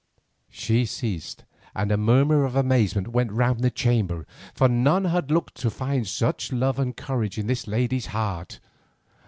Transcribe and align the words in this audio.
She 0.49 0.87
ceased 0.87 1.45
and 1.75 1.91
a 1.91 1.95
murmur 1.95 2.43
of 2.43 2.55
amazement 2.55 3.09
went 3.09 3.31
round 3.31 3.59
the 3.59 3.69
chamber, 3.69 4.25
for 4.55 4.67
none 4.67 5.05
had 5.05 5.29
looked 5.29 5.53
to 5.57 5.69
find 5.69 6.07
such 6.07 6.51
love 6.51 6.79
and 6.79 6.97
courage 6.97 7.37
in 7.37 7.45
this 7.45 7.67
lady's 7.67 8.07
heart. 8.07 8.59